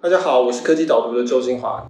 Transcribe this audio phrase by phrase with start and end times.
[0.00, 1.84] 大家好，我是科技导读的周金华。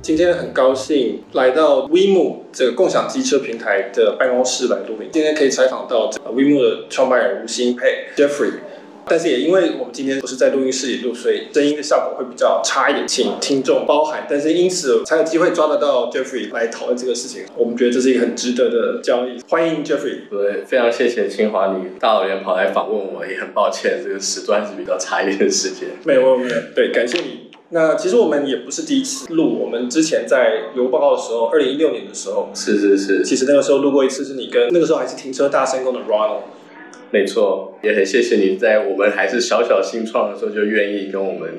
[0.00, 5.10] 今天很高兴来到 WeMo 这个共享机车平台的办公室来录音。
[5.12, 8.52] 今天可以采访到 WeMo 的创办人吴兴沛 Jeffrey。
[9.08, 14.26] 但是也因为我们今天不是在录音室里录，所以声音的效果会比较差一点，请听众包涵。
[14.28, 19.40] 但是因此才有机会抓得到 Jeffrey 来讨论这个事情，我们觉得这是一个很值得的交易。
[19.48, 20.28] 欢迎 Jeffrey。
[20.28, 25.88] 对，非常谢谢清华，你大老远跑来访问我，也很抱歉这个时段是比较差一点的时间。
[26.04, 27.50] 没有没有，对，感谢你。
[27.68, 36.40] 那其实我们也不是第一次录，我们之前在邮报告的时候，二零一六年的时候，是是是，其实那个时候录过一次，是你跟那个时候还是停车大声公的 Ronald。
[37.10, 41.50] 没错，也很谢谢你在我们还是小小新创的时候就愿意跟我们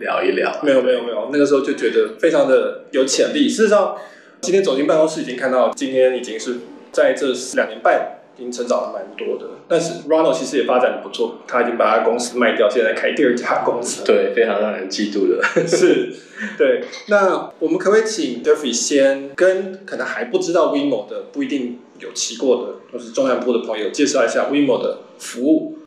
[0.00, 0.60] 聊一聊。
[0.62, 3.48] 没有没有没有，那个时候就觉得非常的有潜力。
[3.48, 3.96] 事实上，
[4.40, 6.56] 今天走进办公室已经看到，今天已经是
[6.90, 9.46] 在这两年半已经成长了蛮多的。
[9.68, 14.04] 但是 Ronald 其实也发展的不错，他已经把他公司卖掉，现在开第二家公司。
[14.04, 15.66] 对，非常让人嫉妒的。
[15.66, 16.12] 是，
[16.58, 16.82] 对。
[17.06, 21.78] 那我们可不可以请 Jeffrey 先跟可能还不知道 Weemo 的不一定。
[22.00, 25.78] 有骑过的，或是中南部的朋友，介绍一下 WeMo 的服务。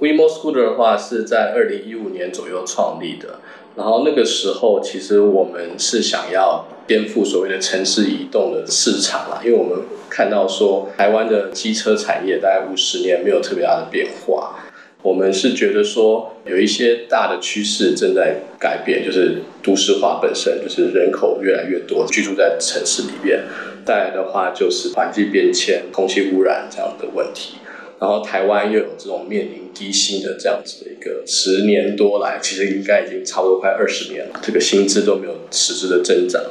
[0.00, 3.38] WeMo Scooter 的话是在二零一五年左右创立的，
[3.76, 9.78] 然后那个时候其实我们是想要颠覆所谓的城市移动的市场啦，因为我们
[10.10, 14.56] 看到说台湾的机车产业大概五十年没有特别大的变化，
[15.00, 23.44] 我们是觉得说有一些大的趋势正在改变，就是都市化本身，就是人口越来越多居住在城市里面。
[23.84, 27.56] 带来的话就是环境变迁、空气污染这样的问题，
[28.00, 36.42] 然后台湾又有这种面临低薪的这样子的一个十年多来，其实应该已经差不多快二十年了，这个薪资都没有实质的增长。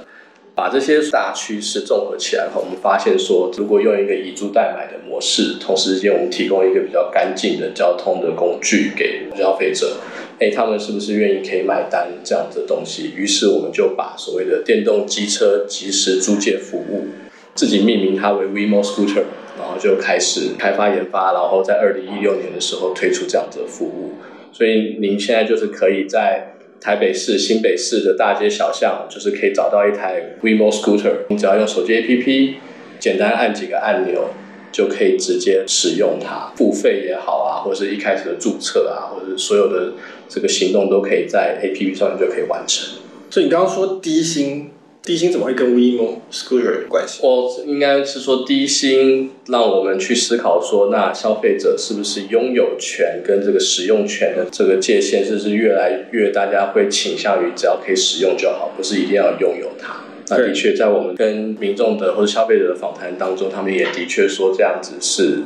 [0.55, 9.97] 把这些大趋势综合起来后，我们发现说，如果用一个以租代买的模式，同时间我们提供一个比较干净的交通的工具给消费者，
[10.39, 13.11] 哎，他们是不是愿意可以买单这样子的东西？
[13.17, 17.07] 于是我们就把所谓的电动机车即时租借服务。
[17.55, 19.23] 自己命名它为 WeMo Scooter，
[19.59, 24.13] 然后就开始开发研发，然后在二零一六年的时候推出这样子的服务。
[24.51, 31.27] 所以您现在就是可以在台北市、新北市的大街小巷，就是可以找到一台 WeMo Scooter，。
[31.29, 32.55] 你只要用手机 APP，
[32.99, 34.29] 简单按几个按钮，
[34.71, 36.51] 就可以直接使用它。
[36.55, 39.93] 付费也好啊，或者是一开始的注册啊，或者所有的
[40.27, 42.97] 这个行动都可以在 APP 上面就可以完成。
[43.29, 44.71] 所以你刚刚说低薪。
[45.05, 47.19] 低薪怎么会跟 Weemo Scooter 有关系？
[47.23, 60.05] 我应该是说低薪让我们去思考说，那消费者是不是拥有权跟这个使用权的这个界限，是不是越来越大家会倾向于只要可以使用就好，不是一定要拥有它？
[60.29, 65.39] 那的确在我们跟民众的或者消费者的访谈当中，他们也的确说这样子是。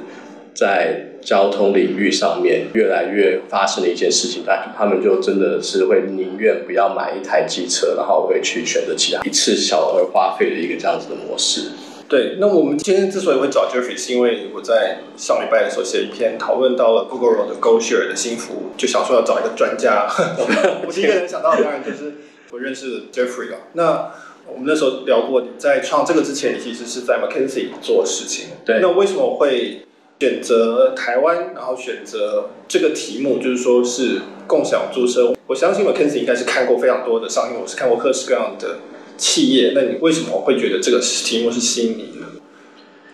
[0.57, 11.69] 在交通领域上面越来越发生的一件事情，但他们就真的是会宁愿不要买一台机车，然后会去选择其他一次小额花费的一个这样子的模式。
[12.09, 20.07] 对，那我们今天之所以会找 Jeffrey，是因为我在上礼拜的时候写一篇讨论到了 Gogoro 的 GoShare 的新服务，就想说要找一个专家。
[20.87, 22.13] 我第一个人想到的当然就是
[22.51, 23.57] 我认识的 Jeffrey 了。
[23.73, 24.11] 那
[24.51, 28.47] 我们那时候聊过，你在创这个之前，你其实是在 McKinsey 做事情。
[28.65, 29.81] 对，那为什么会？
[30.19, 35.35] 选择台湾，然后选择这个题目，就是说是共享租车。
[35.45, 38.79] 我相信 McKinsey 应该是看过非常多的商业，我是看过各式各样的
[39.15, 39.73] 企业。
[39.75, 42.41] 那你为什么会觉得这个题目是吸引你的？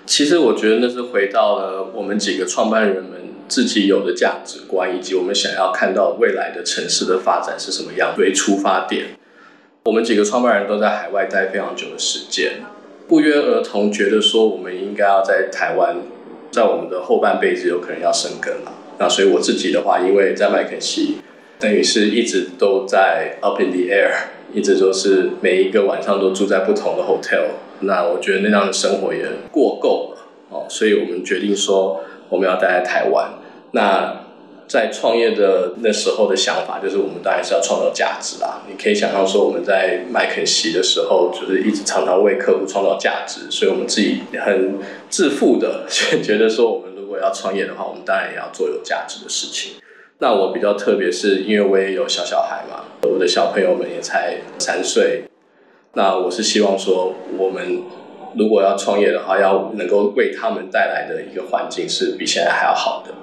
[0.05, 9.07] 其实我觉得那是回到了我们几个创办人们自己有的价值观，以及我们想要看到未来的城市的发展是什么样为出发点。
[9.83, 12.61] 我们几个创办人都在海外待非常久的时间，
[13.09, 15.97] 不约而同觉得说我们应该要在台湾。
[16.53, 21.17] 在我们的后半辈子有可能要生根了，那所以我自己的话，因为在麦肯锡，
[21.59, 24.11] 等于是一直都在 up in the air，
[24.53, 27.45] 一直都是每一个晚上都住在不同的 hotel，
[27.79, 30.27] 那我觉得那样的生活也过够了。
[30.51, 33.33] 哦，所以我们决定说我们要待在台湾。
[33.71, 34.22] 那
[34.73, 38.63] 在创业的那时候的想法，就是我们当然是要创造价值啦。
[38.67, 44.79] 你可以想象说，我们在麦肯锡的时候，就是一直常常为客户创造价值，所以我们自己很
[45.11, 45.85] 自负的
[46.23, 49.73] 觉得说，我们如果要创业的话，我们当然也要做有价值的事情。
[50.17, 55.25] 那我比较特别，是因为我也有小小孩嘛，我的小朋友们也才三岁。
[55.93, 57.83] 那我是希望说，我们
[58.35, 63.13] 如果要创业的话，要能够为他们带来的一个环境是比现在还要好的。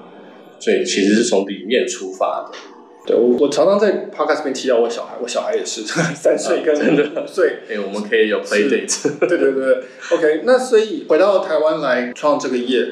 [0.61, 2.59] 所以其实是从里面出发的。
[3.07, 5.83] 对，我我常常在 podcast 边提到我小孩，我小孩也是
[6.15, 7.61] 三岁跟五岁。
[7.69, 9.19] 哎、啊，我们可以有 play date。
[9.27, 10.43] 对对对，OK。
[10.45, 12.87] 那所以回到台湾来创这个业，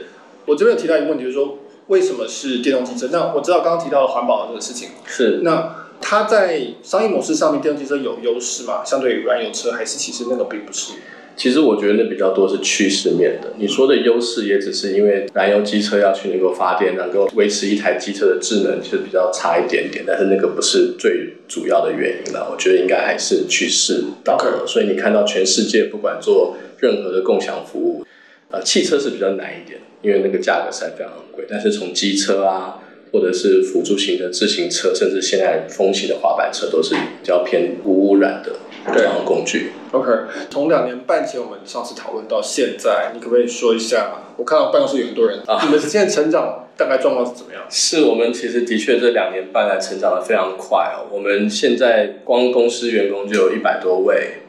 [0.47, 3.11] 我这边有提到一个问题，就是说为什么是电动汽车？
[3.13, 8.83] 那我知道刚刚提到了环保这个事情，是那它在商业模式上面，电动汽车有优势嘛？
[8.83, 10.95] 相对于燃油车，还是其实那个并不是？
[11.39, 13.53] 其实我觉得那比较多是趋势面的。
[13.59, 20.03] 你说的优势也只是因为燃油机车要去能够发电，能够维持一台机车的智能，其实比较差一点点。
[20.05, 22.51] 但是那个不是最主要的原因了。
[22.51, 24.37] 我觉得应该还是趋势到.
[24.67, 28.05] 所以你看到全世界不管做任何的共享服务，
[28.51, 31.45] 呃，汽车是比较难一点，因为那个价格实在非常昂贵。
[31.49, 32.83] 但是从机车啊，
[33.13, 38.57] 或者是辅助型的自行车，甚至现在风行的滑板车，都是比较偏无污染的。
[38.95, 40.11] 这样的工具，OK。
[40.51, 44.11] 从两年半前我们上次讨论到现在，你可不可以说一下？
[44.37, 47.63] 我看到办公室有很多人，啊、你们现在成长大概状况是怎么样？
[47.69, 51.11] 是我们其实的确这两年半来成长的非常快哦。
[51.11, 54.43] 我们现在光公司员工就有一百多位，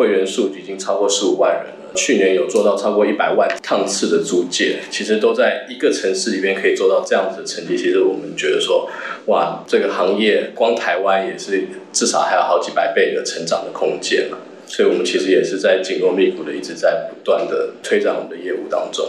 [0.00, 1.94] 会员数已经超过十五万人了。
[1.94, 7.76] 去年有做到超过一百万趟次的租借，其实都在一个城市里面可以做到这样子的成绩。
[7.76, 8.88] 其实我们觉得说，
[9.26, 14.38] 哇，这个行业光台湾也是至少还有好几百倍的成长的空间了。
[14.66, 19.04] 所以我们其实也是在紧锣密鼓的一直在不断的推展我们的业务当中。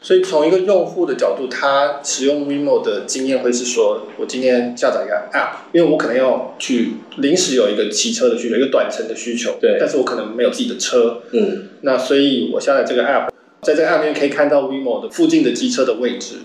[0.00, 13.28] 所以从一个用户的角度，他使用 WeMo 的经验会是说，我今天下载一个 App，因为我可能要去临时有一个骑车的需求，一个短程的需求，对，但是我可能没有自己的车，嗯，那所以我下载这个 App，
[13.62, 16.36] 在这个 App 里面可以看到 WeMo 的附近的机车的位置，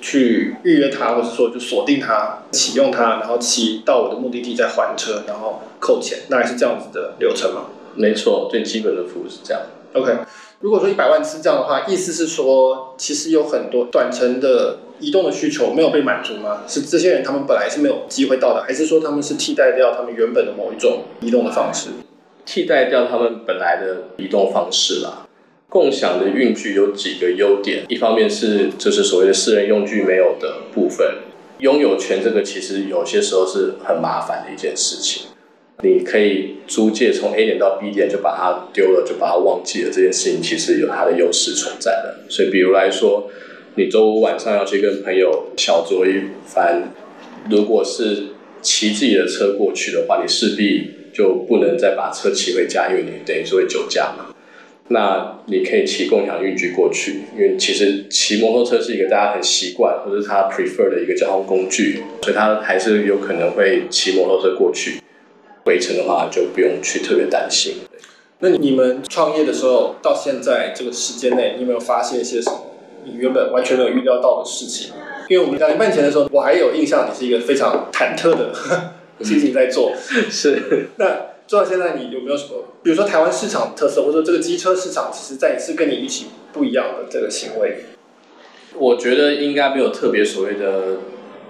[0.00, 7.68] 去预约它，或者说就锁定它，启用它，然后骑到我的目的地再还车，然后扣钱，那还是这样子的流程吗？
[7.94, 9.62] 没错，最基本的服务是这样。
[9.94, 10.12] OK。
[10.60, 16.64] 如果说一百万次这样的话，意思是说，其实有很多短程的移动的需求没有被满足吗？
[16.66, 21.90] 是这些人他们本来是没有机会到的，还是说他们是替代掉他们原本的某一种移动的方式？
[22.44, 25.26] 替代掉他们本来的移动方式啦。
[25.68, 31.18] 共享的运具有几个优点，一方面是就是所谓的私人用具没有的部分，
[31.58, 35.28] 拥有权这个其实有些时候是很麻烦的一件事情。
[35.80, 42.16] 你可以租借从 A 点到 B 点就把它丢了，就把它忘记了，这件事情其实有它的优势存在的。
[42.28, 43.30] 所以，比如来说，
[43.76, 46.92] 你周五晚上要去跟朋友小酌一番，
[47.48, 48.24] 如果是
[48.60, 54.34] 骑自己的车过去的话，你势必就不能再把车骑回家，因为你等于是会酒驾嘛。
[54.88, 65.00] 那你可以骑共享运具过去，因为其实骑摩托车是一个大家很习惯或者是他 prefer 的一个交通工具，所以他还是有可能会骑摩托车过去。
[65.68, 67.74] 回程的话就不用去特别担心。
[68.38, 72.70] 那你们创业的时候到现在这个时间内，你有没有发现一些什么
[73.04, 74.94] 你原本完全没有预料到的事情？
[75.28, 78.54] 因为我们两年半前的时候，我还有印象你是一个非常忐忑的
[79.20, 79.92] 心情在做。
[80.30, 80.88] 是。
[80.96, 87.84] 那做到现在，你有没有什么，比如说台湾市场特色，或者说这个机车市场，其实在一次跟你预期不一样的这个行为？
[88.74, 90.98] 我觉得应该没有特别所谓的。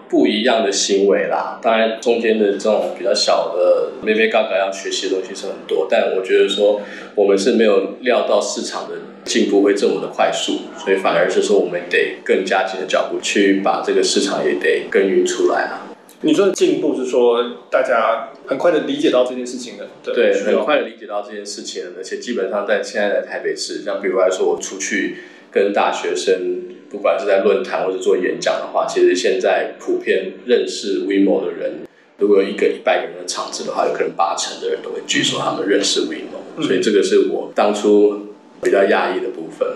[0.08, 6.81] 不一样的行为啦，当然中间的这种比较小的眉眉角角要学习的东西是很多，但我觉得说
[7.14, 15.84] 我们是没有料到市场的进步会这么的快速，所以反而是说我们得更加紧的脚步去把这个市场也得耕耘出来啊。
[16.22, 25.19] 你说的进步是说大家很快的理解到这件事情的，对，很快的理解到这件事情，而且基本上在现在的台北市，像比如来说我出去
[25.52, 26.77] 跟大学生。
[26.90, 31.81] 不管是在论坛或者做演讲的话，其实现在普遍认识 WeMo 的人，
[32.19, 38.29] 如果有一个一百个人的场子的话，有可能八成的人都会举手他们认识 WeMo，嗯，所以这个是我当初
[38.62, 39.69] 比较讶异的部分。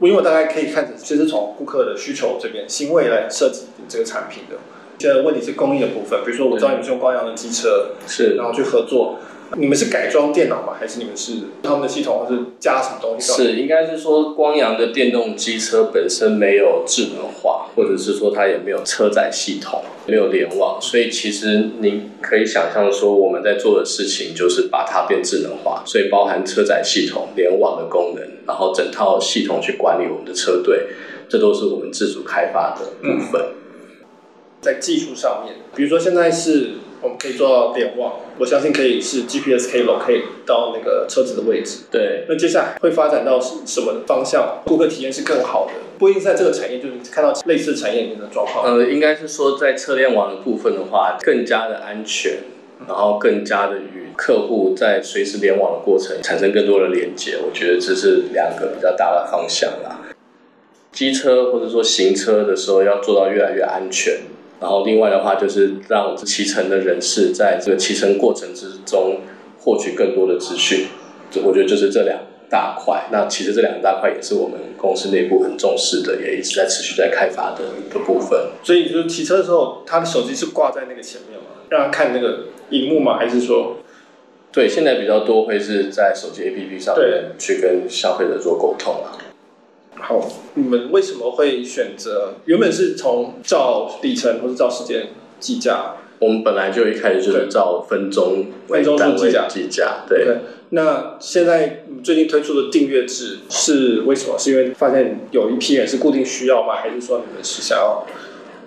[0.00, 4.56] WeMo 大概可以看成，其实从顾客的需求这边，新未来设计这个产品的。
[4.98, 9.18] 现在问题是工艺的部分，比如说我知道你们是用光阳的机车，是，然后去合作。
[9.56, 10.74] 你们是改装电脑吗？
[10.78, 13.32] 还是你们是他们的系统，还是加什么东西？
[13.32, 30.88] 是，应该是说光阳的电动机车本身没有智能化，或者是说它也没有车载系统，没有联网，所以其实您可以想象说我们在做的事情就是把它变智能化，所以包含车载系统、联网的功能，然后整套系统去管理我们的车队，
[31.28, 33.40] 这都是我们自主开发的部分。
[33.40, 33.54] 嗯。
[34.60, 36.72] 在技术上面，比如说现在是。
[37.00, 41.84] 我们可以做到联网，我相信可以是 GPS 可以 locate 到那个车子的位置。
[41.90, 44.62] 对，那接下来会发展到什么方向？
[44.66, 48.64] 顾客体验是更好的，不一定在这个产业，就是看到类似产业里面的状况。
[48.64, 52.38] 呃，应该是说在车联网的部分的话，更加的安全，
[52.86, 57.38] 然后更加的与客户在随时联网的过程产生更多的连接。
[57.40, 60.00] 我觉得这是两个比较大的方向啦。
[60.90, 64.18] 机车或者说行车的时候要做到越来越安全。
[64.60, 69.20] 然后另外的话就是让骑乘的人士在这个骑乘过程之中
[69.60, 70.86] 获取更多的资讯，
[71.44, 72.18] 我觉得就是这两
[72.50, 73.06] 大块。
[73.12, 78.50] 那其实这两大块也是我们公司内部很重视的，也一直在持续在开发的一个部分。
[78.62, 81.46] 所以就是骑车的时候，他的手机是挂在那个前面吗？
[81.68, 83.18] 让他看那个荧幕吗？
[83.18, 83.76] 还是说？
[84.50, 89.12] 对，现在比较多会是在手机 APP 上面去跟消费者做沟通啊。
[90.00, 92.34] 好，你们为什么会选择？
[92.46, 95.08] 原本是从照里程或者照时间
[95.40, 95.96] 计价？
[96.18, 100.04] 我们本来就一开始就是照分钟为单位计价。
[100.08, 100.24] 对。
[100.24, 100.36] 对。
[100.70, 104.38] 那现在最近推出的订阅制是为什么？
[104.38, 106.76] 是因为发现有一批人是固定需要吗？
[106.76, 108.06] 还是说你们是想要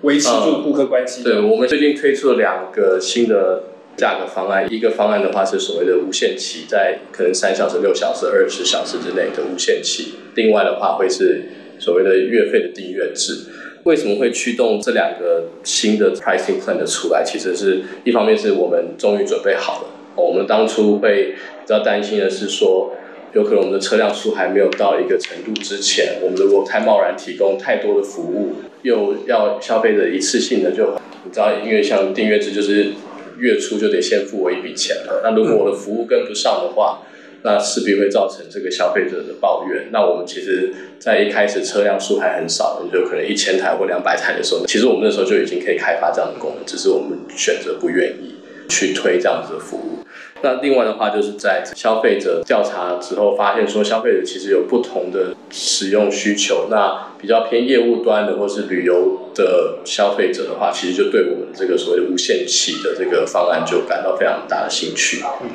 [0.02, 1.22] 维持住顾客关系？
[1.22, 3.64] 嗯，对，我们最近推出了两个新的。
[3.96, 10.14] 价格方案，一个方案的话是所谓的无限期，在可能三小时、六小时、二十小时之内的无限期。
[10.34, 11.42] 另外的话会是
[11.78, 13.46] 所谓的月费的订阅制。
[13.84, 17.22] 为什么会驱动这两个新的 pricing plan 的出来？
[17.24, 19.88] 其实是一方面是我们终于准备好了。
[20.14, 22.94] 我们当初会比较担心的是说，
[23.34, 30.94] 有可能我们的车辆数还没有到一个程度之前，我们如果太贸然提供太多的服务，又要消费者一次性的就
[31.24, 32.92] 你知道，因为像订阅制就是。
[33.38, 35.20] 月初就得先付我一笔钱了。
[35.24, 37.02] 那如果我的服务跟不上的话，
[37.44, 39.88] 那势必会造成这个消费者的抱怨。
[39.90, 48.36] 那我们其实，在一开始车辆数还很少，就可能一千台或两百台的时候，其实我们那时候就已经可以开发这样的功能，只是我们选择不愿意
[48.68, 50.04] 去推这样子的服务。
[50.42, 56.66] 那另外的话，就是在消费者调查之后，发现说消费者其实有不同的使用需求。
[56.68, 65.22] 那比较偏业务端的或是旅游的消费者的话，其实就对我们这个所谓的无限期的这个方案就感到非常大的兴趣。
[65.42, 65.48] 嗯，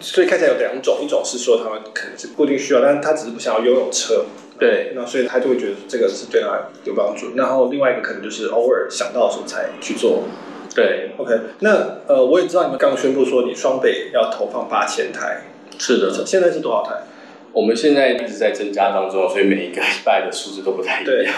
[0.00, 4.24] 所以看起来有两种，一种是说他们可能是固定需要，但是他只是不想要拥有车。
[4.58, 6.48] 对，那所以他就会觉得这个是对他
[6.82, 7.36] 有帮助。
[7.36, 10.24] 然后另外一个可能就是偶尔想到的时候才去做。
[10.74, 15.42] 对，OK，那呃，我也知道你们刚宣布说你双北要投放八千台，
[15.78, 17.02] 是的，现在是多少台？
[17.52, 21.06] 我们现在一直在增加当中，所以每一个礼拜的数字都不太一样。
[21.06, 21.28] 对，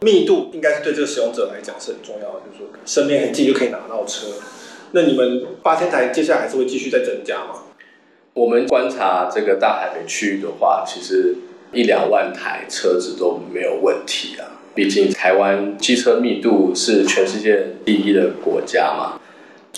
[0.00, 4.26] 密度应该是对这个使用者来讲是很重要的，就是说身边很近就可以拿到车。
[4.92, 7.62] 那你们八千台接下来还是会继续再增加吗？
[8.34, 11.34] 我们观察这个大台北区域的话，其实
[11.72, 14.53] 一两万台车子都没有问题啊。
[14.74, 19.20] 毕竟台湾机车密度是全世界第一的国家嘛。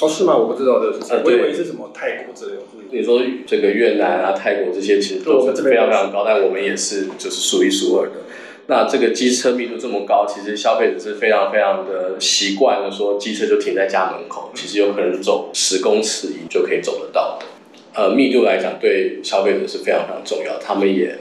[0.01, 0.37] 哦，是吗？
[0.37, 1.23] 我不知道这个事情。
[1.25, 2.63] 我以为是什么泰国之类的。
[2.91, 8.13] 你说这个越南啊、泰国这些其实都是非常非常高，但我们也是就是数一数二的。
[8.69, 17.47] 那这个机车密度这么高，其实消费者是非常非常的习惯了，说机车就停在家门口，其实有可能走十公尺以就可以走得到的。
[17.95, 21.17] 呃，密度来讲，对消费者是非常非常重要，他们也。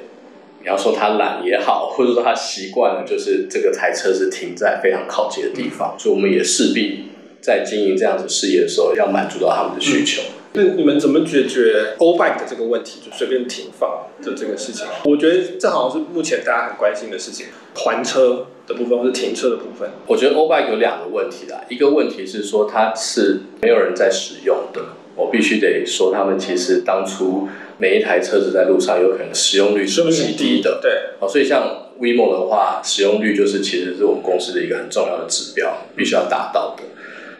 [0.65, 7.03] 你要说他懒也好，或者说他习惯了，就是这个台车是停在非常靠近的地方，所以我们也势必
[7.39, 10.24] 在经营这样子事业的时候，要满足到他们的需求。
[10.53, 14.88] 那你们怎么解决 O-Bike 的这个问题，就随便停放的这个事情？
[15.03, 17.45] 我觉得这好像是目前大家很关心的事情，
[17.75, 19.88] 还车的部分或是停车的部分。
[20.07, 24.81] 我觉得 O-Bike 有两个问题啦，一个问题是说它是没有人在使用的，
[25.15, 27.48] 我必须得说他们其实当初。
[27.77, 36.84] 每一台车子在路上有可能使用率是极低的，对，哦，所以像 WeMo 的话，使用率就是其实是我们公司的一个很重要的指标，必须要达到的。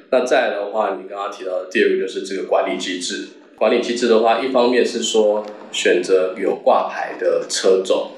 [0.10, 3.30] 那再来的话，你刚刚提到的第二个就是这个管理机制。
[3.56, 8.12] 管理机制的话，一方面是说选择有挂牌的车种，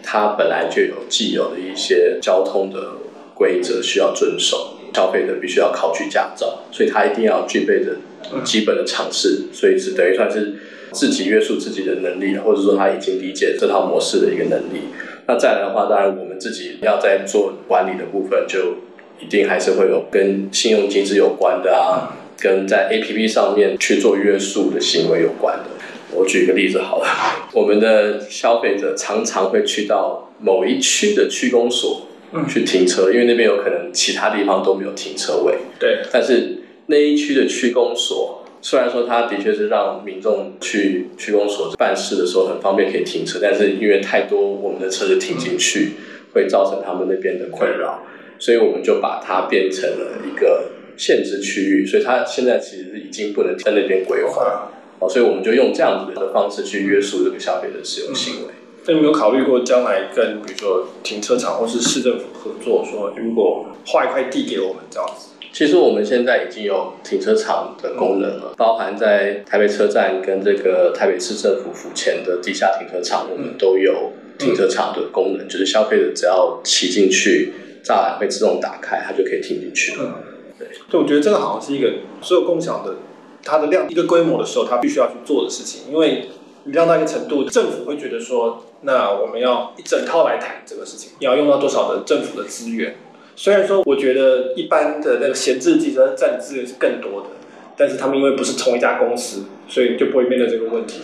[0.00, 2.92] 它本来就有既有的一些交通的
[3.34, 7.96] 规则需要遵守，消费者必须要考取驾照，所以它一定要具备的
[8.44, 10.54] 基本的常识，所以是等于算是。
[10.92, 14.82] 自己约束自己的能力，或者说他已经理解这套模式的一个能力。
[15.26, 18.76] 那再来的话，当然我们自己要在做管理的部分，就
[19.18, 25.64] 一定还是会有跟信用机制有关的啊，跟在 APP 上面去做约束的行为有关的。
[26.12, 27.08] 我举一个例子好了，
[27.52, 32.06] 我们的消费者常常会去到某一区的区公所
[32.48, 35.56] 去停车，因为那边有可能其他地方都没有停车位。
[35.80, 38.40] 对，但是那一区的区公所。
[38.66, 45.90] 虽然说它的确是让民众去区公所办事的时候很方便可以停车，但是因为太多我们的车子停进去，
[46.32, 48.02] 会造成他们那边的困扰，
[48.38, 58.54] 所以我们就把它变成了一个限制区域，所以它现在其实已经不能在那边规划，哦，所以我们就用这样子的方式去约束这个消费者使用行为。
[58.86, 65.33] 那你有没有考虑过将来跟比如说停车场或是市政府合作，说如果划一块地给我们这样子？
[65.54, 77.52] 其实我们现在已经有停车场的功能了，包含在台北车站跟这个台北市政府府前的地下停车场，我们都有停车场的功能，就是消费者只要骑进去，
[77.84, 80.18] 栅栏会自动打开，它就可以停进去了。
[80.58, 82.96] 对，就，我觉得这个好像是一个所有共享的
[83.44, 86.26] 它的量一个规模的时候，它必须要去做的事情，因为
[86.64, 92.96] 你量到一个程度，政府会觉得说，那我们要一整套来谈这个事情，你要用到多少的政府的资源？
[93.36, 97.28] 虽然说我觉得一般的那个闲置机车占的资源是更多的，
[97.76, 101.00] 但是他们因为不是同一家公司，所以就不会面对这个问题。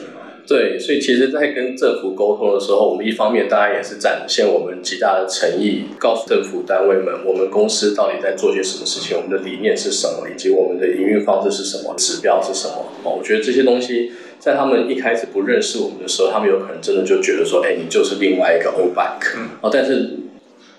[0.49, 12.87] 对，所以其实，在跟政府沟通的时候，我们一方面当然也是展现我们极大的诚意，告诉政府单位们，我们公司到底在做些什么事情，我们的理念是什么，以及我们的营运方式是什么，指标是什么。
[13.05, 19.39] 哦，我觉得这些东西，在他们一开始不认识我们的时候，他们有可能真的就觉得说，哎，你就是另外一个欧拜克。
[19.61, 20.17] 哦，但是。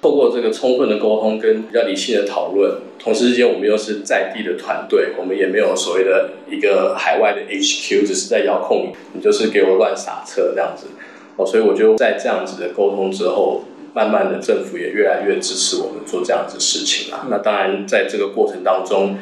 [0.02, 10.88] 透过这个充分的沟通跟比较理性的讨论，同时之间我们又是在地的团队，我们也没有所谓的一个海外的 HQ，只是在遥控你，你就是给我乱撒车这样子。
[11.36, 17.28] 哦，所以我就在这样子的沟通之后，慢慢的政府也越来越支持我们做这样子事情啊。
[17.30, 19.20] 那当然在这个过程当中，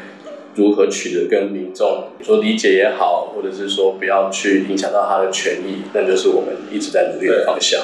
[0.55, 7.81] 如何取得跟民众说理解也好，或者是说不要去影响到他的权益，那就是我们一直在努力的方向。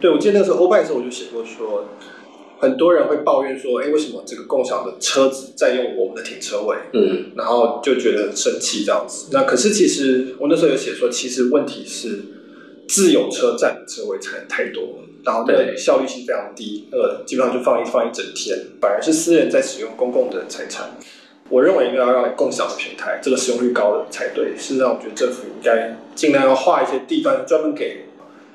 [0.00, 1.84] 对，对我记得那个时候欧拜的时候，我就写过说。
[2.62, 9.30] 很多人会抱怨说：“哎，为什么这个共享的车子占用我们的停车位？”嗯，然后就觉得很生气这样子。
[9.32, 12.20] 那可是其实我那时候有写说，其实问题是
[12.88, 20.96] 自有车占的车位才太多，然后对效率性非常低，呃，基本上就放一放一整天，反而是私人在使用公共的财产。
[21.48, 24.56] 我认为应该要让共享的平台，这个使用率高的才对。
[24.56, 28.04] 事实上，我觉得政府应该尽量要划一些地段专门给。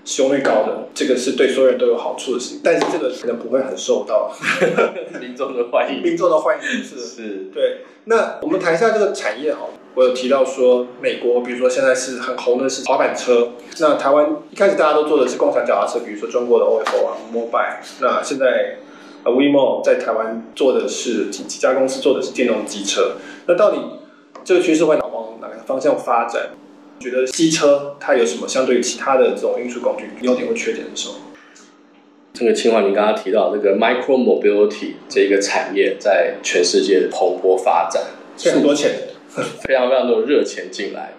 [0.08, 4.32] 使用率高的，这个是对所有人都有好处的事情，但是这个可能不会很受到
[5.20, 6.02] 民众的欢迎。
[6.02, 7.82] 民众的欢迎是是，对。
[8.06, 13.50] 那我们谈一下这个产业好，我有提到说，美国比如说现在是很红的是滑板车，
[13.82, 18.00] 那台湾一开始大家都做的是共享脚踏车，比如说中国的 ofo 啊，Mobike。
[18.00, 18.78] 那现在
[19.26, 23.80] 呃 WeMo 在台湾做的是几几家公司做的是电动机车，那到底
[24.46, 26.52] 这个趋势会往哪个方向发展？
[27.00, 31.16] 觉得机车它有什么相对于其他的这种运输工具优点或缺点的时候？
[32.34, 38.04] 这个清华，你刚刚提到这个 micro mobility 这一个产业在全世界蓬勃发展，
[38.54, 38.91] 很多钱，
[39.65, 41.13] 非常非常多热钱进来。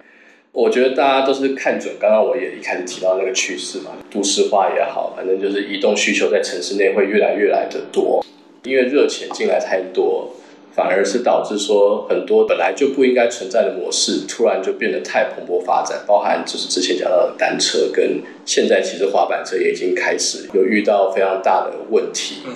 [0.51, 8.25] 我觉得大家都是看准，刚刚我也一开始提到那个趋势嘛，都市化也好，反正就是移动需求在城市内会越来越来的多，
[8.63, 10.33] 因为热钱进来太多。
[10.71, 22.43] 反而是导致说很多本来就不应该存在的模式，突然就变得太蓬勃发展，包含就是之前讲到的单车，跟现在其实滑板车也已经开始有遇到非常大的问题。
[22.47, 22.53] 嗯，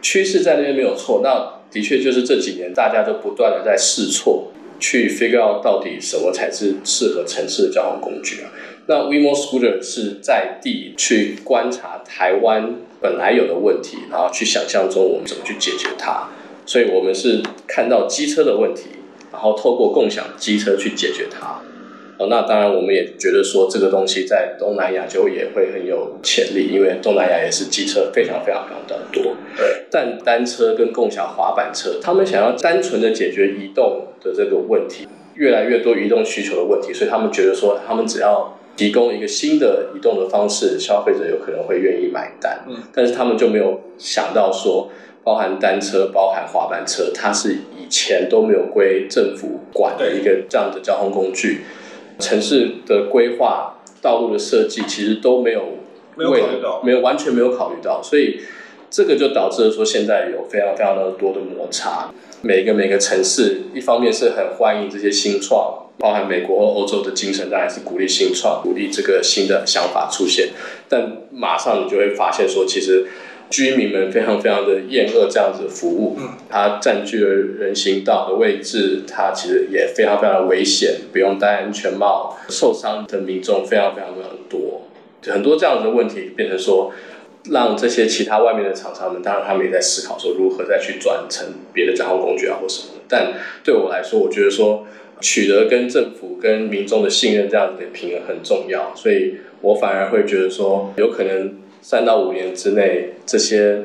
[0.00, 8.50] 趋势在那边没有错，那的确就是这几年大家都不断的在试错，去 figure out 到底什么才是适合城市的交通工具啊。
[8.86, 16.28] 那 WeMo Scooter 是在地去观察台湾本来有的问题，然后去想象中我们怎么去解决它。
[16.70, 18.90] 所以我们是看到机车的问题，
[19.32, 21.60] 然后透过共享机车去解决它。
[22.16, 29.34] 哦，那当然我们也觉得说这个东西在东南亚就也会很有潜力，因为东南亚也是机车非常非常非常的多。
[29.56, 29.86] 对。
[29.90, 42.64] 但单车跟共享滑板车，他们想要单纯的解决移动的这个问题，越来越多移动需求的问题，所以他们觉得说，他们只要提供一个新的移动的方式，消费者有可能会愿意买单。
[42.68, 42.76] 嗯。
[42.94, 44.88] 但是他们就没有想到说。
[45.22, 51.60] 包含单车、包含滑板车，它是以前都没有归政府管的一个这样的交通工具。
[52.18, 55.78] 城市的规划、道路的设计，其实都没有
[56.16, 58.40] 没有考虑到，没有完全没有考虑到，所以
[58.90, 62.12] 这个就导致了说现在有非常非常的多的摩擦。
[62.42, 70.50] 每个每个城市，一方面是很欢迎这些新创，包含美国和欧洲的精神，当然是鼓励新创，鼓励这个新的想法出现。
[70.88, 73.06] 但马上你就会发现说，其实。
[73.50, 76.16] 居民们非常非常的厌恶这样子的服务，
[76.48, 84.82] 它占据了人行道的位置，它其实也非常非常的危险，不用戴安全帽，受伤的民众非常非常非常多，
[85.26, 86.92] 很多这样子的问题变成说，
[87.50, 93.32] 让这些其他外面的厂商们，当然他们也在思考说如何再去转成别的交通工具啊或什么的，但
[93.64, 94.86] 对我来说，我觉得说
[95.20, 101.56] 取得跟政府跟民众的信任这样子的平衡很重要，所以我反而会觉得说有可能。
[101.82, 103.82] 三到五年之内，这些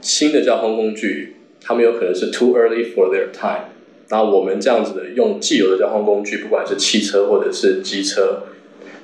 [0.00, 3.70] 新的交通工具，他们有可能是 too early for their time。
[4.08, 8.42] 那我们这样子的用既有的交通工具，不管是汽车或者是机车，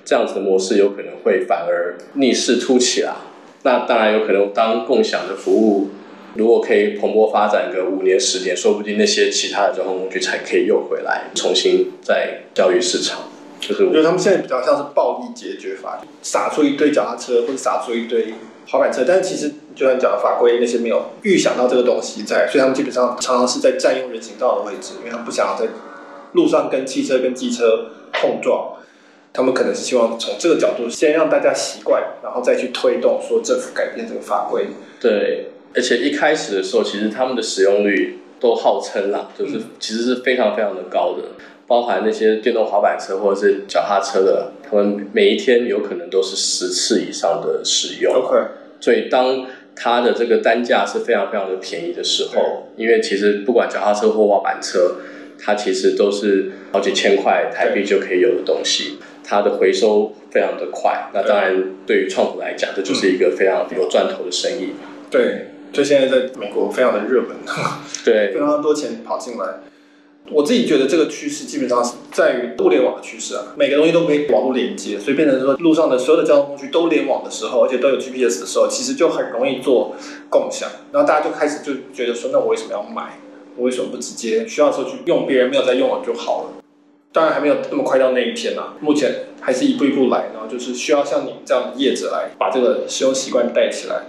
[0.04, 3.32] 这样子的模式有可能会反而逆势突起啊。
[3.62, 5.90] 那当然有可能，当共享的服务
[6.34, 13.30] 如果可以蓬勃发展个五年十年，说不定那些其他的交通工具才可以又回来，重新再教育市场。
[13.60, 18.34] 就是我，觉得他们现在比较像是暴力解决法，撒出一堆脚踏车或者撒出一堆
[18.68, 25.66] 滑板车，但是其实就像讲的法规那些没有预想到这个东西在，所以他们基本上常常是在占用人行道的位置，因为他们不想要在
[26.32, 28.72] 路上跟汽车跟机车碰撞。
[29.32, 34.68] 他们可能是希望从这个角度先让大家习惯，然后再去推动说政府改变这个法规。
[34.98, 41.24] 对，而且一开始的时候，其实他们的使用率都号称啦，就是其实是非常非常的高的，
[41.66, 48.14] 包含那些电动滑板车或者是脚踏车的，他们每一天有可能都是十次以上的使用。
[48.14, 48.36] OK，
[48.80, 54.96] 所以当它的这个单价是非常非常的便宜的时候，因为其实不管脚踏车或滑板车，
[55.38, 61.10] 它其实都是好几千块台币就可以有的东西，它的回收非常的快。
[61.12, 64.74] 那当然，对于创普来讲，这就是一个非常有赚头的生意。
[65.10, 67.36] 对，就现在在美国非常的热门，
[68.04, 69.44] 对， 非常多钱跑进来。
[70.30, 79.94] 我自己觉得这个趋势基本上是在于物联网的趋势啊，每个东西都可以网络连接，所以变成说路上的所有的交通工具都联网的时候，而且都有 GPS 的时候，其实就很容易做
[80.28, 80.68] 共享。
[80.92, 83.18] 然后大家就开始就觉得说，那我为什么要买？
[83.56, 86.62] 我为什么不直接需要的时候去用别人没有在用了就好了？
[87.12, 94.02] 当然还没有那么快到那一天啊，目前还是一步一步来，然后就是需要像你这样的业者来把这个使用习惯带起来。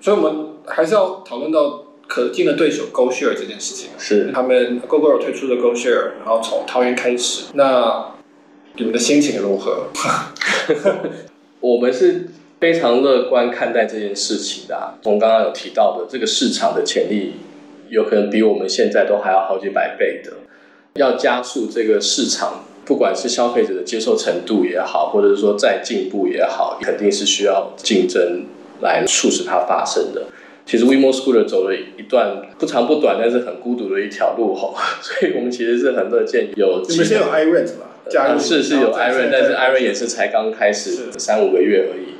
[0.00, 1.81] 所以我们还是要讨论到
[2.12, 3.88] 可敬的对手 GoShare 这件事情。
[3.98, 7.44] 是他们 Gogoro 推出的 GoShare，然后从桃园开始。
[7.54, 8.12] 那
[8.76, 9.86] 你们的心情如何？
[11.60, 12.28] 我们是
[12.60, 15.00] 非常乐观看待这件事情的啊。
[15.02, 17.36] 从刚刚有提到的这个市场的潜力。
[17.88, 20.32] 有可能比我们现在都还要好几百倍的，
[20.94, 28.46] 要加速这个市场，不管是消费者的接受程度也好，或者是说再进步也好，肯定是需要竞争
[28.80, 30.24] 来促使它发生的。
[30.64, 36.82] 其实 WeMo Scooter 走了一段不长不短，但是很孤独的一条路吼， 所以我们其实是很乐见有。
[36.88, 37.90] 你们先有 iRent 吧？
[38.08, 42.12] 加入是是有 iRent，但是 iRent 也是才刚开始三五个月而已。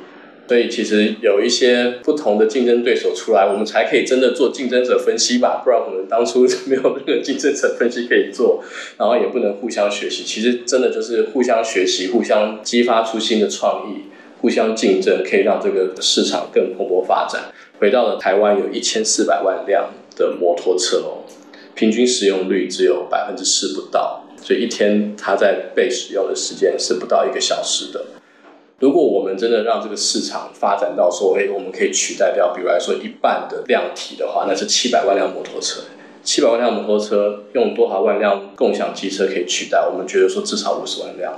[0.45, 5.61] 所以其实有一些不同的竞争对手出来，我们才可以真的做竞争者分析吧。
[5.63, 8.61] 不然我们当初没有那个竞争者分析可以做，
[8.99, 10.23] 然后也不能互相学习。
[10.23, 14.03] 其实真的就是互相学习，互相激发出新的创意，
[14.41, 17.45] 互相竞争，可以让这个市场更蓬勃发展。
[17.83, 21.27] 回到了台湾，有一千四百万辆的摩托车哦，
[21.75, 28.05] 平均使用率只有百分之四不到，所以一天它在被使用的时间是不到一个小时的。
[28.79, 35.81] 如果我们真的让这个市场发展到说，哎，我们可以取代掉，比如来说一半的量体的话，那是七百万辆摩托车。
[36.23, 39.85] 七百万辆摩托车用多少万辆共享机车可以取代？
[39.91, 41.33] 我们觉得说至少五十万辆。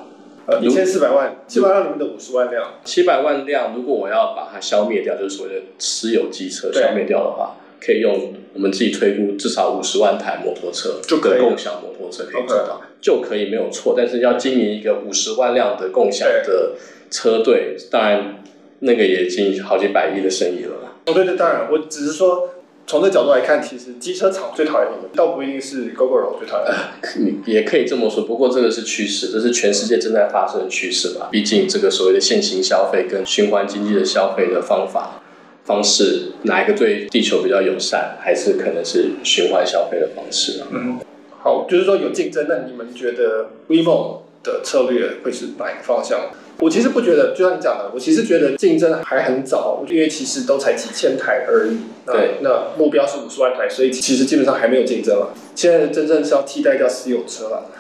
[0.48, 2.76] 呃，一千四百万，七百万里面的五十万辆。
[2.84, 13.94] 七百万辆，如果我要把它消灭掉，就是所谓的私有机车消灭掉的话，可以用我们自己推估至少五十万台摩托车就可以共享摩托车可以做到，就可以没有错。
[13.98, 16.74] 但是要经营一个五十万辆的共享的。
[17.12, 18.44] 车队当然，
[18.80, 20.98] 那个也已经好几百亿的生意了。
[21.06, 22.50] 哦，对对，当然，我只是说
[22.88, 26.76] 从这角度来看，其实机车厂最讨厌你们，倒不一定是 Gogoro 最讨厌。
[27.18, 31.30] 你也可以这么说，不过这个是趋势，这是全世界正在发生的趋势吧。
[31.32, 35.24] 毕竟这个所谓的现行消费跟循环经济的消费的方法
[35.64, 40.68] 方式，哪一个对地球比较友善，还是可能是循环消费的方式啊？
[40.72, 41.00] 嗯，
[41.42, 46.30] 好，就是说有竞争，那你们觉得 WeMo 的策略会是哪一个方向？
[46.60, 51.78] 我其实不觉得，就像你讲的，我其实觉得竞争还很早，因为其实都才几千台而已。
[52.06, 55.34] 对，那目标是五十万台，所以其实基本上还没有竞争了。
[55.54, 57.72] 现在真正是要替代掉私有车了，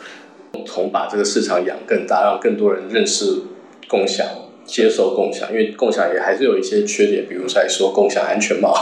[0.65, 3.43] 从把这个市场养更大，让更多人认识
[3.87, 4.27] 共享、
[4.65, 8.73] 接受共享，因为共享也还是有一些缺点，比如说来说共享安全帽，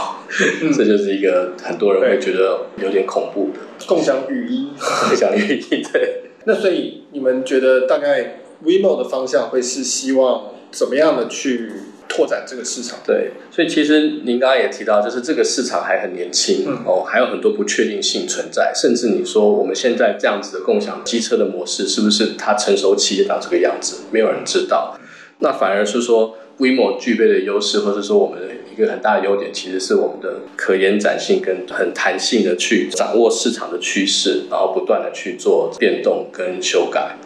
[0.62, 3.60] 嗯、 这就是一个很多人会觉得有点恐怖的。
[3.86, 4.70] 共享雨衣，
[5.08, 6.22] 共享雨衣，对。
[6.46, 11.72] 那所以你们觉得大概？WeMo 的方向会是希望怎么样的去
[12.08, 12.98] 拓展这个市场？
[13.06, 18.72] 对，所以其实您刚刚也提到，就是这个市场还很年轻，嗯、哦，还有很多不确定性存在。
[18.74, 24.04] 甚至你说我们现在这样子的共享机车的模式，是不是它成熟期也长这个样子？
[24.12, 24.98] 没有人知道。
[25.40, 37.16] 那反而是说，WeMo 具备的优势，或者说我们的一个很大的优点，其实是我们的可延展性跟很弹性的去掌握市场的趋势，然后不断的去做变动跟修改。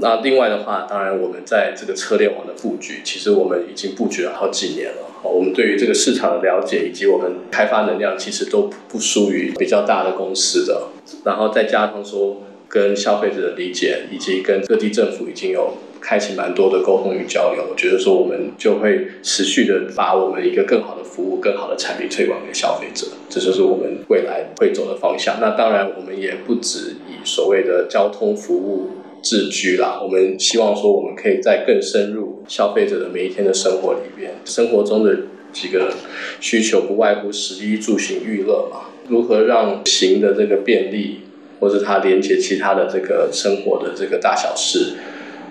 [0.00, 5.02] 那另外的话，当然我们在这个车联网的布局，其实我们已经布局了好几年了。
[5.24, 10.88] 我们对于这个市场的了解，以及我们开发能量，其实都不输于比较大的公司的。
[11.24, 25.38] 然后再加上说，跟消费者的理解，以及跟各地政府已经有开启蛮多的沟通与交流，我觉得说我们就会持续的把我们一个更好的服务、更好的产品推广给消费者，这就是我们未来会走的方向。
[25.40, 28.90] 那当然，我们也不止以所谓的交通服务。
[29.28, 35.14] 自居啦，我们希望说，我们可以在更深入消费者的每一天的生活里边，生活中的
[35.52, 35.92] 几个
[36.40, 41.20] 需求不外乎食衣住行娱乐嘛，如何让行的这个便利，
[41.60, 44.94] 或者它连接其他的这个生活的这个大小事，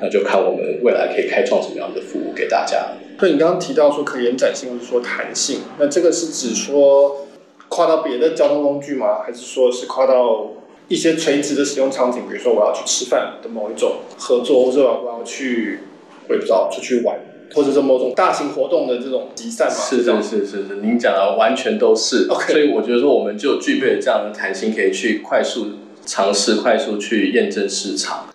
[0.02, 2.94] 那就看我们未来可以开创什么样的服务给大家。
[3.20, 7.28] 对，你刚刚提到说可延展性，或者说弹性，那这个是指说
[7.68, 9.20] 跨到别的交通工具吗？
[9.24, 10.54] 还是说是跨到
[10.88, 12.22] 一些垂直的使用场景？
[12.28, 15.80] 比如说我要去吃饭的某一种合作，或者我要去，
[16.28, 17.18] 我也不知道出去玩。
[17.56, 19.74] 或者是某种大型活动的这种集散嘛？
[19.74, 22.28] 是是是是是，您讲的完全都是。
[22.28, 22.52] Okay.
[22.52, 25.68] 所以我觉得说，我们就具备了这样的弹性，可以去快速
[26.06, 28.26] 尝试、快速去验证市场，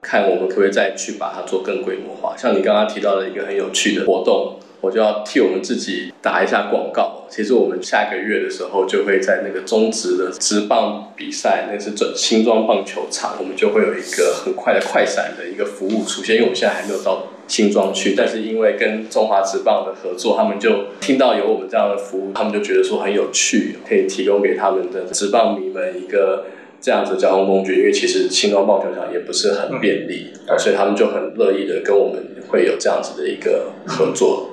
[0.00, 2.34] 看我们可不可以再去把它做更规模化。
[2.34, 4.56] 像你刚刚提到的一个很有趣的活动。
[4.82, 7.24] 我就要替我们自己打一下广告。
[7.30, 16.34] 其实我们下个月的时候就会在那个中职的职棒比赛，那是准新庄棒球场，我们就会有一个很快的快闪的一个服务出现。
[16.36, 26.46] 因为我们现在还没有到新庄去，但是因为跟中华职棒的合作，他们就听到有我们这样的服务，他们就觉得说很有趣，可以提供给他们的职棒迷们一个
[26.80, 27.78] 这样子的交通工具。
[27.78, 34.50] 因为其实新庄棒球场也不是很便利，嗯，所以他们就很乐意的跟我们会有这样子的一个合作。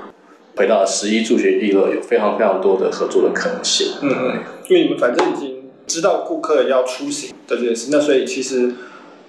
[0.60, 3.93] 回到十一助学娱乐，有非常非常多的合作的可能性。
[4.02, 8.74] 嗯嗯，因为你们反正已经知道顾客要出行的这件事，那所以其实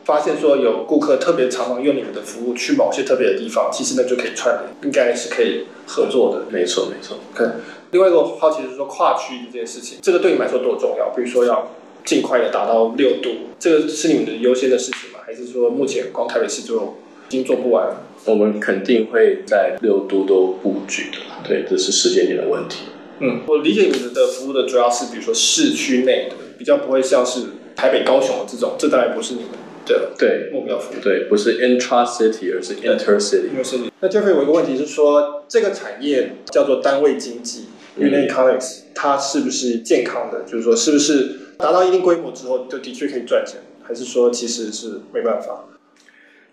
[0.04, 6.46] 发现说有顾客特别常常用你们的服务去某些特别的地方，其实那就可以串联，应该是可以合作的。
[6.50, 7.16] 没错没错。
[7.32, 7.48] OK，
[7.92, 11.10] 另外一个好奇是说跨区这件事情，这个对你们来说多重要？
[11.14, 11.70] 比如说要
[12.04, 15.20] 尽快的达到六度，这个是你们的优先的事情吗？
[15.24, 16.96] 还是说目前光台北市就
[17.28, 18.02] 已经做不完了？
[18.24, 22.84] 我们肯定会在六都都布局的，对，这是时间点的问题。
[23.20, 27.40] 嗯，我理解你们的服务的主要是，比如说市区内的，比较不会像是
[27.74, 29.50] 台北、高雄的这种，这当然不是你们
[29.86, 33.48] 的对目标服务，对，不是 intra city，而是 inter city。
[34.00, 37.66] 那 Jeffrey 有一个问题是说，这个产业叫做单位经济
[37.98, 40.42] unit economics，它是不是健康的？
[40.44, 43.60] 就是说，是不是达到一定规模之后，就的确可以赚钱？
[43.82, 45.64] 还是说，其实是没办法？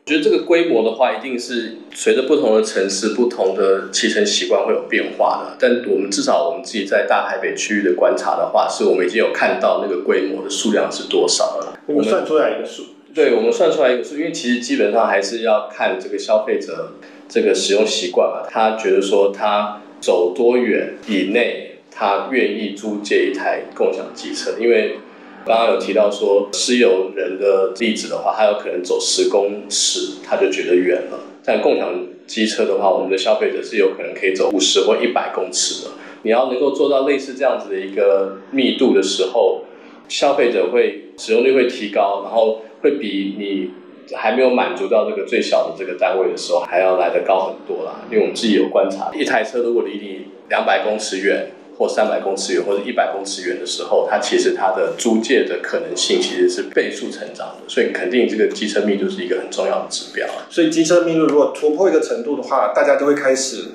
[0.08, 5.58] 我觉得这个规模的话，一定是随着不同的城市、不同的骑乘习惯会有变化的。
[5.60, 11.78] 但我们至少我们自己在大台北区域的观察的话，是我们已经有看到那个规模的数量是多少了。
[11.88, 16.94] 我们算出来一个数，对，我们算出来一个数，因为其实基本上还是要看这个消费者
[17.28, 18.48] 这个使用习惯嘛。
[18.50, 25.00] 他觉得说他走多远以内，他愿意租借一台共享机车，因为。
[25.48, 31.20] 刚刚有提到说，私有人的例子的话，他有可能走十公尺，他就觉得远了。
[31.46, 31.90] 但共享
[32.28, 35.92] 机车的话，我们的消费者是有可能可以走五十或一百公尺的。
[36.24, 39.62] 你要能够做到类似这样子的一个密度的时候，
[40.10, 43.70] 消费者会使用率会提高，然后会比你
[44.18, 48.02] 还没有满足到这个最小的这个单位的时候还要来得高很多啦。
[48.12, 51.52] 因为我们自己有观察，一台车如果离你两百公尺远。
[51.78, 60.28] 或三百公尺远，或者一百公尺远的时候，它其实它的租借的可能性其实是倍数成长的，所以肯定这个机车密度是一个很重要的指标。
[60.50, 63.66] 所以机车密度如果突破一个程度的话，大家都会开始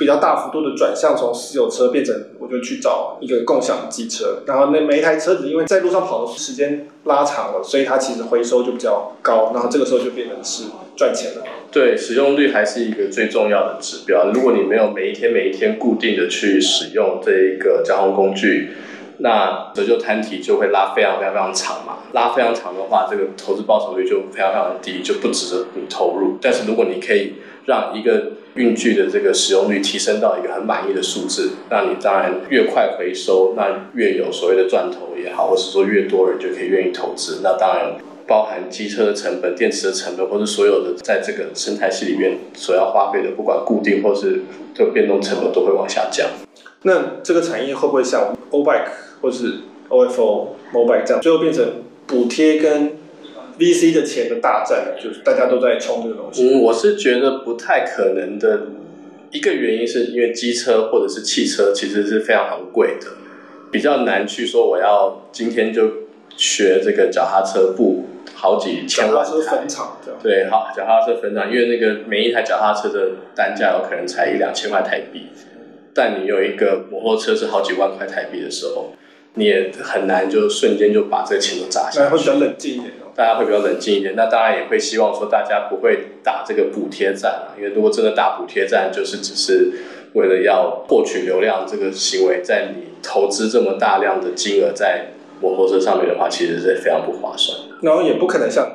[0.00, 10.64] 比较大幅度的转向，从私有车变成我就去找一个共享机车，然后那每一台车子因为在路上跑的时间拉长了，所以它其实回收就比较高，然后这个时候就变成是
[10.96, 11.44] 赚钱了。
[11.70, 14.32] 对，使用率还是一个最重要的指标。
[14.32, 18.70] 如果你没有每一天每一天固定的去使用这一个交通工具，
[19.18, 21.98] 那折旧摊提就会拉非常非常非常长嘛。
[22.12, 26.38] 拉非常长的话，这个投资报酬率就非常非常低，就不值得你投入。
[26.40, 27.34] 但是如果你可以
[27.66, 37.96] 让一个运具的这个使用率提升到一个很满意的数字，那你当然越快回收，那越有所谓的赚头也好，或是说越多人就可以愿意投资，那当然。
[38.26, 44.42] 包含机车的成本、电池的成本，或者所有的在这个生态系里面所要花费的，不管固定或是
[44.72, 46.28] 这个变动成本，都会往下降。
[46.82, 48.86] 那这个产业会不会像 O-Bike
[49.20, 52.92] 或是 OFO、Mobike 这样，最后变成补贴跟
[53.60, 54.96] VC 的钱的大战？
[54.96, 56.48] 就是大家都在冲这个东西。
[56.48, 58.62] 嗯，我是觉得不太可能的。
[59.30, 63.06] 一个原因是因为机车或者是汽车其实是非常昂贵的，
[63.70, 65.88] 比较难去说我要今天就
[66.36, 68.06] 学这个脚踏车步。
[68.32, 69.58] 好几千万台，
[70.22, 75.26] 对，好，脚踏车分厂，因为那个每一台脚踏车的单价有可能才一两千块台币，
[75.92, 78.94] 但你有一个摩托车是好几万块台币的时候，
[79.34, 82.10] 你也很难就瞬间就把这个钱都砸下去。
[82.10, 89.70] 会比较冷静一点，大家会比较冷静一点，那当然也会希望说大家不会打这个补贴战啊，因为如果真的打补贴战，就是只是
[90.14, 97.58] 为了要获取流量这个行为，在你投资这么大量的金额在摩托车上面的话，其实是非常不划算。
[97.82, 98.66] 然后也不可能像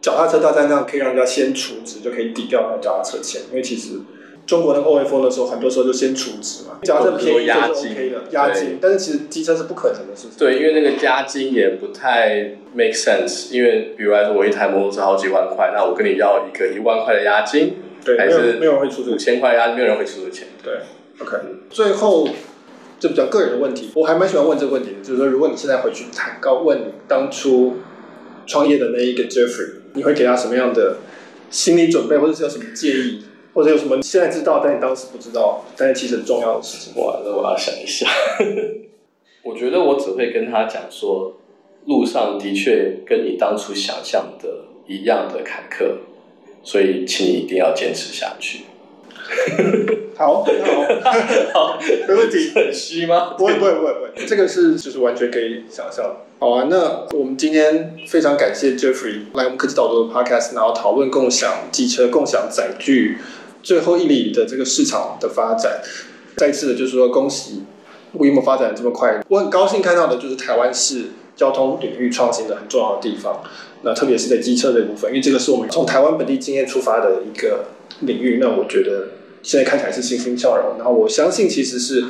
[0.00, 3.98] 脚踏车大战那样，可以让人家先储值就可以抵掉那脚踏车钱，因为其实
[4.46, 10.32] 中国那个 OFO 的时候，很多时候就先储值嘛，只要是便宜就是 OK 的押金，但是其实机车是不可能的事情。
[10.38, 20.48] 对，因为那个押金也不太 make sense，因为比如来说我一台摩托车好几万块，那我跟你要一个一万块的押金，对，还是没有人会出这个五千块押金，没有人会出这个钱。
[20.62, 20.74] 对
[21.20, 21.36] ，OK，
[21.70, 22.28] 最后。
[23.02, 27.78] 就比较个人的问题，我还蛮喜欢问这个问题的，就是说，如果你现在回去谈高问你当初
[28.46, 30.98] 创业的那一个 Jeffrey，你会给他什么样的
[31.50, 37.02] 心理准备，或者是有什么建议，或者有什么现在知道但你当时不知道，但是其实很重要的事情？
[37.02, 38.06] 哇，那我要想一下。
[39.44, 41.34] 我觉得我只会跟他讲说，
[41.86, 44.48] 路上的确跟你当初想象的
[44.86, 45.96] 一样的坎坷，
[46.62, 48.60] 所以请你一定要坚持下去。
[50.16, 51.12] 好， 好，
[51.54, 52.50] 好，没问题。
[52.54, 53.34] 很虚吗？
[53.38, 54.26] 不会，不会，不会，不会。
[54.26, 56.16] 这个是就是完全可以想象。
[56.38, 63.18] 好啊，那我们今天非常感谢 Jeffrey 来我们科技岛读的 Podcast，然后讨论共享机车、共享载具
[63.62, 65.80] 最后一里的这个市场的发展。
[66.36, 67.62] 再次的就是说，恭喜
[68.16, 69.22] WeMo 发展这么快。
[69.28, 73.42] 我很高兴看到的就是台湾是交通领域创新的很重要的地方。
[73.82, 77.66] 那特别是在机车这部分，因为这个是我们从台湾本地经验出发的一个
[78.00, 78.38] 领域。
[78.40, 79.08] 那我觉得。
[79.44, 82.04] 现在看起来是欣欣向荣，然后我相信其实是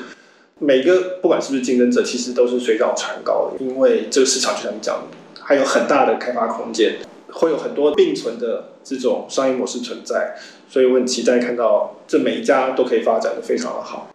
[0.59, 6.99] 每个不管是不是竞争者，其实都是水涨船高的，因为这个市场就像你讲的，还有很大的开发空间，
[7.31, 10.35] 会有很多并存的这种商业模式存在，
[10.69, 14.15] 所以我很期待看到这每一家都可以发展的非常的好。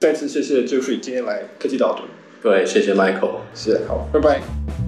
[0.00, 2.02] 再次谢谢 Jeffrey 今天来科技导读，
[2.42, 4.81] 对，谢谢 Michael，谢谢，好，拜拜。